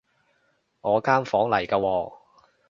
[0.81, 2.11] 我間房嚟㗎喎